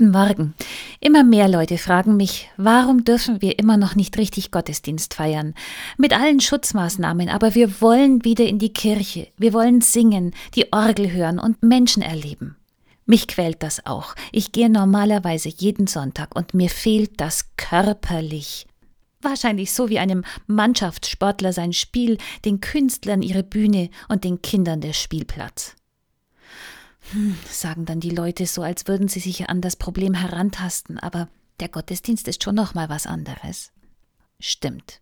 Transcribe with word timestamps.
Guten 0.00 0.12
Morgen. 0.12 0.54
Immer 1.00 1.24
mehr 1.24 1.46
Leute 1.46 1.76
fragen 1.76 2.16
mich, 2.16 2.48
warum 2.56 3.04
dürfen 3.04 3.42
wir 3.42 3.58
immer 3.58 3.76
noch 3.76 3.96
nicht 3.96 4.16
richtig 4.16 4.50
Gottesdienst 4.50 5.12
feiern? 5.12 5.52
Mit 5.98 6.18
allen 6.18 6.40
Schutzmaßnahmen, 6.40 7.28
aber 7.28 7.54
wir 7.54 7.82
wollen 7.82 8.24
wieder 8.24 8.46
in 8.46 8.58
die 8.58 8.72
Kirche. 8.72 9.28
Wir 9.36 9.52
wollen 9.52 9.82
singen, 9.82 10.32
die 10.54 10.72
Orgel 10.72 11.12
hören 11.12 11.38
und 11.38 11.62
Menschen 11.62 12.02
erleben. 12.02 12.56
Mich 13.04 13.28
quält 13.28 13.62
das 13.62 13.84
auch. 13.84 14.14
Ich 14.32 14.52
gehe 14.52 14.70
normalerweise 14.70 15.50
jeden 15.50 15.86
Sonntag 15.86 16.34
und 16.34 16.54
mir 16.54 16.70
fehlt 16.70 17.20
das 17.20 17.50
körperlich. 17.58 18.66
Wahrscheinlich 19.20 19.70
so 19.70 19.90
wie 19.90 19.98
einem 19.98 20.24
Mannschaftssportler 20.46 21.52
sein 21.52 21.74
Spiel, 21.74 22.16
den 22.46 22.62
Künstlern 22.62 23.20
ihre 23.20 23.42
Bühne 23.42 23.90
und 24.08 24.24
den 24.24 24.40
Kindern 24.40 24.80
der 24.80 24.94
Spielplatz. 24.94 25.76
Hm, 27.12 27.36
sagen 27.48 27.86
dann 27.86 28.00
die 28.00 28.10
Leute 28.10 28.46
so, 28.46 28.62
als 28.62 28.86
würden 28.86 29.08
sie 29.08 29.20
sich 29.20 29.48
an 29.48 29.60
das 29.60 29.76
Problem 29.76 30.14
herantasten, 30.14 30.98
aber 30.98 31.28
der 31.58 31.68
Gottesdienst 31.68 32.28
ist 32.28 32.44
schon 32.44 32.54
noch 32.54 32.74
mal 32.74 32.88
was 32.88 33.06
anderes. 33.06 33.72
Stimmt. 34.38 35.00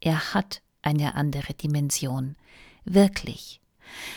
Er 0.00 0.34
hat 0.34 0.62
eine 0.82 1.14
andere 1.14 1.54
Dimension. 1.54 2.36
Wirklich. 2.84 3.60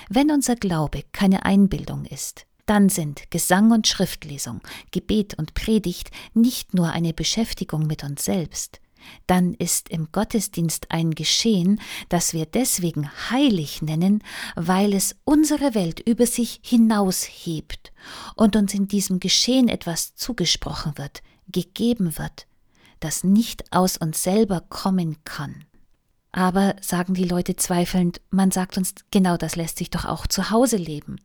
Wenn 0.09 0.31
unser 0.31 0.55
Glaube 0.55 1.03
keine 1.11 1.45
Einbildung 1.45 2.05
ist, 2.05 2.45
dann 2.65 2.89
sind 2.89 3.31
Gesang 3.31 3.71
und 3.71 3.87
Schriftlesung, 3.87 4.61
Gebet 4.91 5.37
und 5.37 5.53
Predigt 5.53 6.11
nicht 6.33 6.73
nur 6.73 6.91
eine 6.91 7.13
Beschäftigung 7.13 7.87
mit 7.87 8.03
uns 8.03 8.23
selbst, 8.23 8.79
dann 9.27 9.53
ist 9.53 9.89
im 9.89 10.09
Gottesdienst 10.11 10.91
ein 10.91 11.11
Geschehen, 11.11 11.79
das 12.09 12.33
wir 12.33 12.45
deswegen 12.45 13.09
heilig 13.29 13.81
nennen, 13.81 14.23
weil 14.55 14.93
es 14.93 15.15
unsere 15.23 15.73
Welt 15.75 15.99
über 15.99 16.25
sich 16.25 16.59
hinaushebt 16.63 17.91
und 18.35 18.55
uns 18.55 18.73
in 18.73 18.87
diesem 18.87 19.19
Geschehen 19.19 19.67
etwas 19.67 20.15
zugesprochen 20.15 20.97
wird, 20.97 21.21
gegeben 21.47 22.17
wird, 22.17 22.47
das 22.99 23.23
nicht 23.23 23.71
aus 23.71 23.97
uns 23.97 24.23
selber 24.23 24.61
kommen 24.69 25.17
kann. 25.23 25.65
Aber, 26.31 26.75
sagen 26.81 27.13
die 27.13 27.25
Leute 27.25 27.57
zweifelnd, 27.57 28.21
man 28.29 28.51
sagt 28.51 28.77
uns, 28.77 28.95
genau 29.11 29.35
das 29.35 29.55
lässt 29.55 29.77
sich 29.77 29.89
doch 29.89 30.05
auch 30.05 30.27
zu 30.27 30.49
Hause 30.49 30.77
leben. 30.77 31.17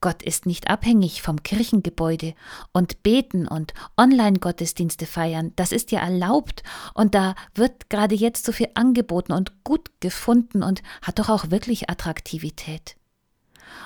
Gott 0.00 0.22
ist 0.22 0.46
nicht 0.46 0.70
abhängig 0.70 1.22
vom 1.22 1.42
Kirchengebäude 1.42 2.34
und 2.72 3.02
beten 3.02 3.46
und 3.46 3.74
Online-Gottesdienste 3.96 5.06
feiern, 5.06 5.52
das 5.56 5.72
ist 5.72 5.90
ja 5.92 6.00
erlaubt 6.00 6.62
und 6.94 7.14
da 7.14 7.34
wird 7.54 7.90
gerade 7.90 8.14
jetzt 8.14 8.44
so 8.44 8.52
viel 8.52 8.68
angeboten 8.74 9.32
und 9.32 9.64
gut 9.64 9.90
gefunden 10.00 10.62
und 10.62 10.82
hat 11.02 11.18
doch 11.18 11.28
auch 11.28 11.50
wirklich 11.50 11.90
Attraktivität. 11.90 12.96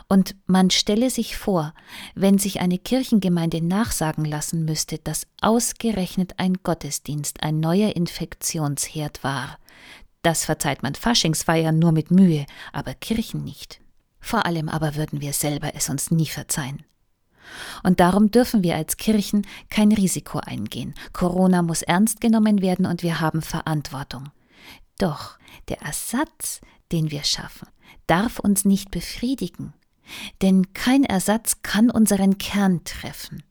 Und 0.09 0.37
man 0.47 0.71
stelle 0.71 1.11
sich 1.11 1.37
vor, 1.37 1.75
wenn 2.15 2.39
sich 2.39 2.61
eine 2.61 2.79
Kirchengemeinde 2.79 3.65
nachsagen 3.65 4.25
lassen 4.25 4.65
müsste, 4.65 4.99
dass 4.99 5.27
ausgerechnet 5.41 6.35
ein 6.39 6.59
Gottesdienst 6.63 7.43
ein 7.43 7.61
neuer 7.61 7.97
Infektionsherd 7.97 9.25
war. 9.25 9.59
Das 10.23 10.45
verzeiht 10.45 10.83
man 10.83 10.95
Faschingsfeiern 10.95 11.79
nur 11.79 11.93
mit 11.93 12.11
Mühe, 12.11 12.47
aber 12.73 12.95
Kirchen 12.95 13.43
nicht. 13.43 13.81
Vor 14.23 14.47
allem 14.47 14.69
aber 14.69 14.95
würden 14.95 15.21
wir 15.21 15.35
selber 15.35 15.75
es 15.75 15.91
uns 15.91 16.11
nie 16.11 16.27
verzeihen. 16.27 16.85
Und 17.83 18.01
darum 18.01 18.31
dürfen 18.31 18.63
wir 18.63 18.77
als 18.77 18.97
Kirchen 18.97 19.47
kein 19.69 19.93
Risiko 19.93 20.39
eingehen. 20.39 20.95
Corona 21.13 21.61
muss 21.61 21.83
ernst 21.83 22.21
genommen 22.21 22.63
werden 22.63 22.87
und 22.87 23.03
wir 23.03 23.21
haben 23.21 23.43
Verantwortung. 23.43 24.31
Doch 24.99 25.37
der 25.69 25.83
Ersatz, 25.83 26.61
den 26.93 27.11
wir 27.11 27.25
schaffen, 27.25 27.69
darf 28.07 28.39
uns 28.39 28.65
nicht 28.65 28.91
befriedigen. 28.91 29.75
Denn 30.41 30.73
kein 30.73 31.05
Ersatz 31.05 31.63
kann 31.63 31.91
unseren 31.91 32.39
Kern 32.39 32.85
treffen. 32.85 33.43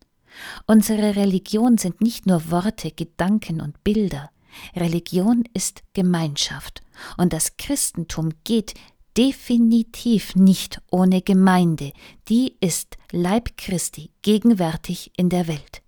Unsere 0.65 1.15
Religion 1.15 1.77
sind 1.77 2.01
nicht 2.01 2.25
nur 2.25 2.49
Worte, 2.51 2.91
Gedanken 2.91 3.61
und 3.61 3.83
Bilder. 3.83 4.31
Religion 4.75 5.43
ist 5.53 5.81
Gemeinschaft. 5.93 6.81
Und 7.17 7.33
das 7.33 7.57
Christentum 7.57 8.29
geht 8.43 8.73
definitiv 9.17 10.35
nicht 10.35 10.81
ohne 10.89 11.21
Gemeinde, 11.21 11.93
die 12.29 12.55
ist 12.59 12.97
Leib 13.11 13.57
Christi 13.57 14.11
gegenwärtig 14.21 15.11
in 15.17 15.29
der 15.29 15.47
Welt. 15.47 15.81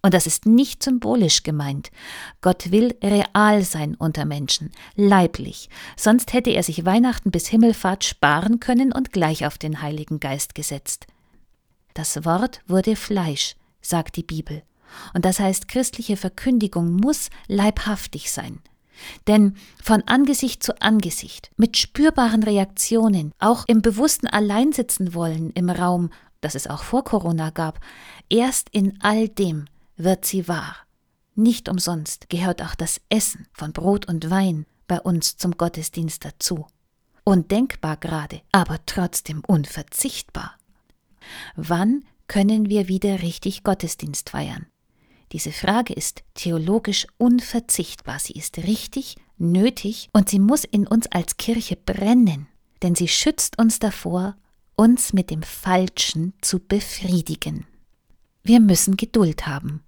Und 0.00 0.14
das 0.14 0.26
ist 0.26 0.46
nicht 0.46 0.82
symbolisch 0.82 1.42
gemeint. 1.42 1.90
Gott 2.40 2.70
will 2.70 2.96
real 3.02 3.62
sein 3.62 3.94
unter 3.96 4.24
Menschen, 4.24 4.70
leiblich, 4.94 5.68
sonst 5.96 6.32
hätte 6.32 6.50
er 6.50 6.62
sich 6.62 6.84
Weihnachten 6.84 7.30
bis 7.30 7.48
Himmelfahrt 7.48 8.04
sparen 8.04 8.60
können 8.60 8.92
und 8.92 9.12
gleich 9.12 9.44
auf 9.44 9.58
den 9.58 9.82
Heiligen 9.82 10.20
Geist 10.20 10.54
gesetzt. 10.54 11.06
Das 11.94 12.24
Wort 12.24 12.62
wurde 12.68 12.94
Fleisch, 12.94 13.56
sagt 13.80 14.16
die 14.16 14.22
Bibel, 14.22 14.62
und 15.14 15.24
das 15.24 15.40
heißt, 15.40 15.68
christliche 15.68 16.16
Verkündigung 16.16 16.94
muss 16.94 17.28
leibhaftig 17.46 18.30
sein. 18.30 18.60
Denn 19.26 19.56
von 19.82 20.02
Angesicht 20.06 20.62
zu 20.62 20.80
Angesicht, 20.80 21.50
mit 21.56 21.76
spürbaren 21.76 22.42
Reaktionen, 22.42 23.32
auch 23.38 23.64
im 23.66 23.82
bewussten 23.82 24.26
Alleinsitzen 24.26 25.14
wollen 25.14 25.50
im 25.50 25.70
Raum, 25.70 26.10
das 26.40 26.54
es 26.54 26.66
auch 26.66 26.82
vor 26.82 27.04
Corona 27.04 27.50
gab, 27.50 27.80
erst 28.28 28.68
in 28.70 28.98
all 29.00 29.28
dem 29.28 29.66
wird 29.96 30.24
sie 30.24 30.48
wahr. 30.48 30.76
Nicht 31.34 31.68
umsonst 31.68 32.28
gehört 32.28 32.62
auch 32.62 32.74
das 32.74 33.00
Essen 33.08 33.46
von 33.52 33.72
Brot 33.72 34.06
und 34.06 34.30
Wein 34.30 34.66
bei 34.86 35.00
uns 35.00 35.36
zum 35.36 35.52
Gottesdienst 35.52 36.24
dazu. 36.24 36.66
Undenkbar 37.24 37.96
gerade, 37.96 38.40
aber 38.52 38.78
trotzdem 38.86 39.42
unverzichtbar. 39.46 40.54
Wann 41.56 42.04
können 42.26 42.68
wir 42.68 42.88
wieder 42.88 43.22
richtig 43.22 43.62
Gottesdienst 43.62 44.30
feiern? 44.30 44.66
Diese 45.32 45.52
Frage 45.52 45.92
ist 45.92 46.22
theologisch 46.34 47.06
unverzichtbar. 47.18 48.18
Sie 48.18 48.32
ist 48.32 48.58
richtig, 48.58 49.16
nötig 49.36 50.08
und 50.12 50.28
sie 50.28 50.38
muss 50.38 50.64
in 50.64 50.86
uns 50.86 51.06
als 51.08 51.36
Kirche 51.36 51.76
brennen, 51.76 52.48
denn 52.82 52.94
sie 52.94 53.08
schützt 53.08 53.58
uns 53.58 53.78
davor, 53.78 54.36
uns 54.76 55.12
mit 55.12 55.30
dem 55.30 55.42
Falschen 55.42 56.32
zu 56.40 56.60
befriedigen. 56.60 57.66
Wir 58.42 58.60
müssen 58.60 58.96
Geduld 58.96 59.46
haben 59.46 59.82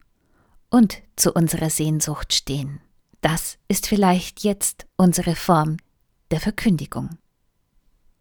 und 0.69 1.03
zu 1.17 1.33
unserer 1.33 1.71
Sehnsucht 1.71 2.33
stehen. 2.33 2.81
Das 3.21 3.59
ist 3.69 3.87
vielleicht 3.87 4.45
jetzt 4.45 4.87
unsere 4.97 5.37
Form 5.37 5.77
der 6.31 6.41
Verkündigung. 6.41 7.11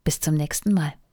Bis 0.03 0.19
zum 0.19 0.35
nächsten 0.35 0.73
Mal. 0.73 0.93